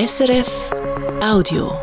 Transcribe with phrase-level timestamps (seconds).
[0.00, 0.70] SRF
[1.20, 1.76] Audio.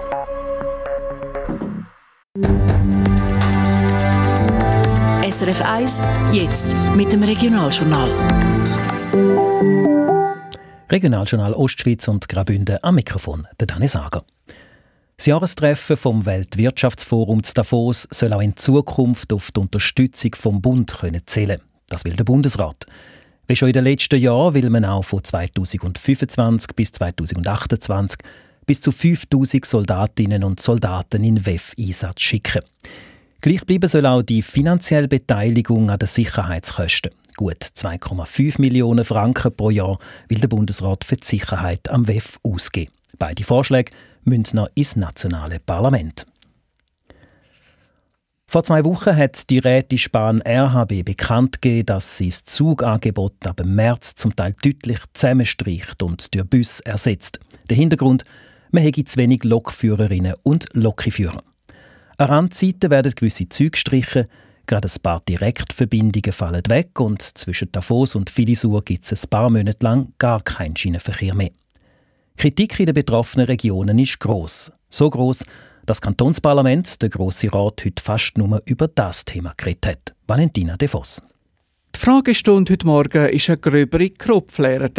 [5.29, 8.09] SRF 1, jetzt mit dem Regionaljournal.
[10.89, 14.23] Regionaljournal Ostschweiz und Graubünden am Mikrofon, der Dani Sager.
[15.18, 21.00] Das Jahrestreffen vom Weltwirtschaftsforum zu Davos soll auch in Zukunft auf die Unterstützung vom Bund
[21.00, 21.59] können zählen.
[21.89, 22.86] Das will der Bundesrat.
[23.48, 28.20] Wie schon in den letzten Jahren will man auch von 2025 bis 2028
[28.66, 32.62] bis zu 5000 Soldatinnen und Soldaten in WEF-Einsatz schicken.
[33.42, 37.12] Gleich bleiben soll auch die finanzielle Beteiligung an den Sicherheitskosten.
[37.38, 42.91] Gut 2,5 Millionen Franken pro Jahr will der Bundesrat für die Sicherheit am WEF ausgeben.
[43.20, 43.91] Beide Vorschläge
[44.24, 46.26] müssen noch ins nationale Parlament.
[48.55, 54.16] Vor zwei Wochen hat die Rätische RHB bekannt gegeben, dass sie das Zugangebot ab März
[54.16, 57.41] zum Teil deutlich zusammenstreicht und durch Bus ersetzt.
[57.70, 58.23] Der Hintergrund,
[58.72, 61.43] man hätte zu wenig Lokführerinnen und Lokführer.
[62.15, 64.27] An Randzeiten werden gewisse Züge gestrichen,
[64.67, 69.49] gerade ein paar Direktverbindungen fallen weg und zwischen Davos und Filisur gibt es ein paar
[69.49, 71.52] Monate lang gar keinen Schienenverkehr mehr.
[72.37, 75.43] Kritik in den betroffenen Regionen ist groß, so groß,
[75.86, 80.16] das Kantonsparlament, der Grosse Rat, heute fast nur über das Thema geredet hat.
[80.27, 81.22] Valentina De Voss.
[81.95, 84.89] Die Fragestunde heute Morgen war eine gröbere Kropflehre.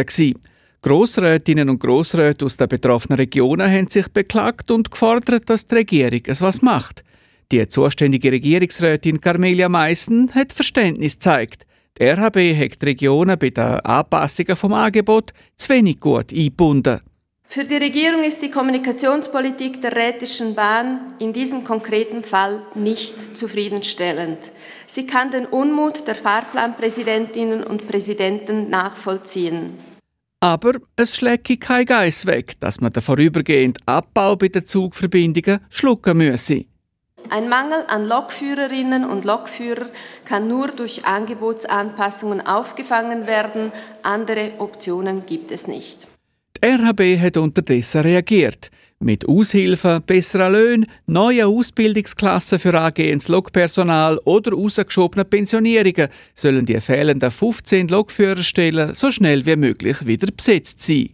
[0.83, 6.20] Grossrätinnen und Grossräte aus den betroffenen Regionen haben sich beklagt und gefordert, dass die Regierung
[6.27, 7.03] es was macht.
[7.53, 11.67] Die zuständige Regierungsrätin Carmelia Meissen hat Verständnis gezeigt.
[11.98, 17.00] Die RHB hat die Regionen bei den Anpassungen vom Angebot zu wenig gut eingebunden.
[17.48, 24.38] Für die Regierung ist die Kommunikationspolitik der Rätischen Bahn in diesem konkreten Fall nicht zufriedenstellend.
[24.86, 29.78] Sie kann den Unmut der Fahrplanpräsidentinnen und Präsidenten nachvollziehen.
[30.41, 36.19] Aber es schlägt kein Geiss weg, dass man den vorübergehenden Abbau bei den Zugverbindungen schlucken
[36.19, 36.66] müsse.
[37.31, 39.86] Ein Mangel an Lokführerinnen und Lokführer
[40.25, 43.72] kann nur durch Angebotsanpassungen aufgefangen werden.
[44.03, 46.06] Andere Optionen gibt es nicht.
[46.56, 48.71] Die RHB hat unterdessen reagiert.
[48.99, 57.31] Mit Aushilfen, besseren Löhnen, neuen Ausbildungsklassen für angehendes Lokpersonal oder rausgeschobenen Pensionierungen sollen die fehlenden
[57.31, 61.11] 15 Lokführerstellen so schnell wie möglich wieder besetzt sein.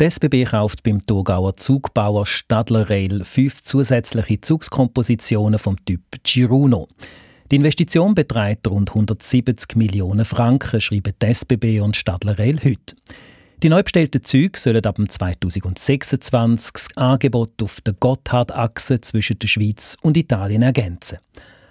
[0.00, 6.88] Die SBB kauft beim Thurgauer Zugbauer Stadler Rail fünf zusätzliche Zugskompositionen vom Typ Giruno.
[7.50, 12.94] Die Investition beträgt rund 170 Millionen Franken, schreiben die SBB und Stadler Rail heute.
[13.62, 19.96] Die neu bestellten Züge sollen ab 2026 das Angebot auf der Gotthardachse zwischen der Schweiz
[20.02, 21.18] und Italien ergänzen.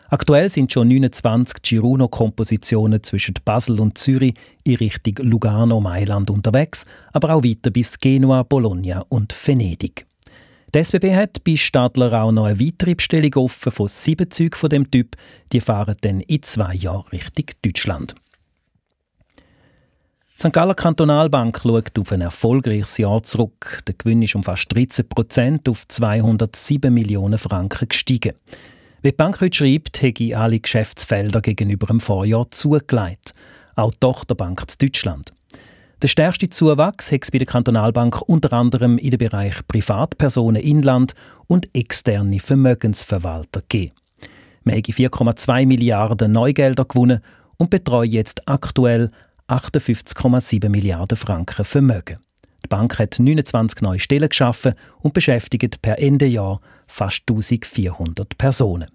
[0.09, 4.33] Aktuell sind schon 29 Giruno-Kompositionen zwischen Basel und Zürich
[4.63, 10.06] in Richtung Lugano, Mailand unterwegs, aber auch weiter bis Genua, Bologna und Venedig.
[10.77, 14.69] Die SBB hat bei Stadler auch noch eine weitere Bestellung offen von sieben Zügen von
[14.69, 15.15] dem Typ.
[15.51, 18.13] Die fahren dann in zwei Jahren Richtung Deutschland.
[19.39, 20.53] Die St.
[20.53, 23.79] Galler Kantonalbank schaut auf ein erfolgreiches Jahr zurück.
[23.87, 28.33] Der Gewinn ist um fast 13 Prozent auf 207 Millionen Franken gestiegen.
[29.01, 33.33] Wie die Bank heute schreibt, hätte alle Geschäftsfelder gegenüber dem Vorjahr zugelegt.
[33.75, 35.33] Auch die Tochterbank in Deutschland.
[36.03, 41.15] Der stärkste Zuwachs hat es bei der Kantonalbank unter anderem in den Bereich Privatpersonen Inland
[41.47, 43.95] und externe Vermögensverwalter gegeben.
[44.63, 47.21] Man hat 4,2 Milliarden Neugelder gewonnen
[47.57, 49.09] und betreut jetzt aktuell
[49.47, 52.19] 58,7 Milliarden Franken Vermögen.
[52.63, 58.91] Die Bank hat 29 neue Stellen geschaffen und beschäftigt per Ende Jahr fast 1400 Personen.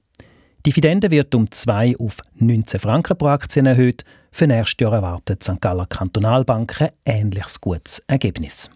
[0.64, 4.04] Die Dividende wird um 2 auf 19 Franken pro Aktie erhöht.
[4.30, 5.60] Für nächstes Jahr erwartet St.
[5.60, 8.70] Galler Kantonalbank ein ähnliches gutes Ergebnis.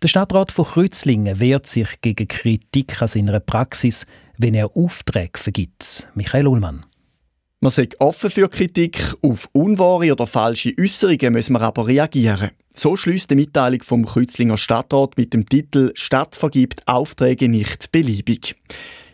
[0.00, 6.08] Der Stadtrat von Kreuzlingen wehrt sich gegen Kritik an seiner Praxis, wenn er Aufträge vergibt.
[6.14, 6.86] Michael Ullmann.
[7.58, 12.52] Man sagt offen für Kritik, auf unwahre oder falsche Äußerungen müssen wir aber reagieren.
[12.78, 18.54] So schließt die Mitteilung vom Kreuzlinger Stadtrat mit dem Titel Stadt vergibt Aufträge nicht beliebig.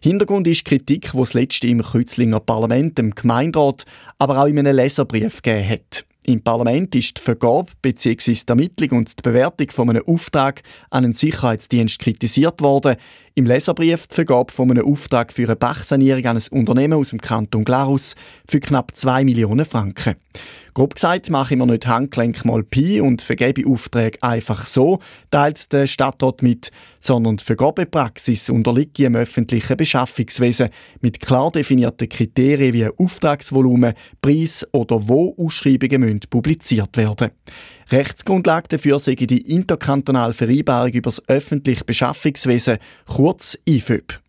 [0.03, 3.87] Hintergrund ist Kritik, die das letzte im Kreuzlinger Parlament, dem Gemeinderat,
[4.19, 6.05] aber auch in einem Leserbrief gegeben hat.
[6.27, 8.33] Im Parlament ist die Vergabe bzw.
[8.33, 12.97] die Ermittlung und die Bewertung von einem Auftrag an einen Sicherheitsdienst kritisiert worden.
[13.37, 17.21] Im Leserbrief die Vergabe von einem Auftrag für eine Bachsanierung an ein Unternehmen aus dem
[17.21, 18.15] Kanton Glarus
[18.49, 20.15] für knapp 2 Millionen Franken.
[20.73, 25.01] Grob gesagt mache ich mir nicht Handgelenk mal Pi und vergebe Aufträge einfach so,
[25.33, 26.71] teilt der Stadtrat mit,
[27.01, 30.69] sondern die Vergabepraxis unterliegt im öffentlichen Beschaffungswesen
[31.01, 37.31] mit klar definierten Kriterien wie Auftragsvolumen, Preis oder wo Ausschreibungen müssen publiziert werden.
[37.91, 44.21] Rechtsgrundlage dafür sei die interkantonale Vereinbarung über das öffentliche Beschaffungswesen, kurz IFÖB.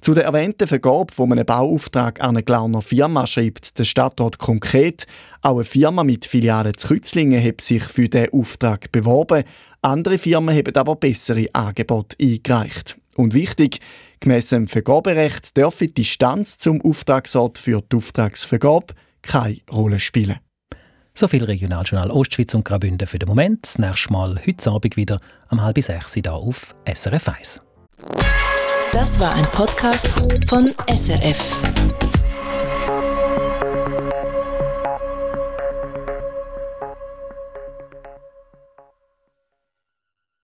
[0.00, 5.06] Zu der erwähnten Vergabe von einem Bauauftrag an eine Glarner Firma schreibt der Stadtrat konkret,
[5.42, 9.44] auch eine Firma mit Filialen zu Kützlingen hat sich für diesen Auftrag beworben.
[9.82, 12.96] Andere Firmen haben aber bessere Angebote eingereicht.
[13.16, 13.80] Und wichtig,
[14.20, 20.38] gemäss dem Vergaberecht dürfe die Distanz zum Auftragsort für die Auftragsvergabe keine Rolle spielen.
[21.18, 23.64] So viel Regionaljournal Ostschweiz und Graubünden für den Moment.
[23.64, 25.18] Das nächste Mal heute Abend wieder
[25.50, 27.62] um halb sechs hier auf SRF 1.
[28.92, 30.08] Das war ein Podcast
[30.46, 32.07] von SRF.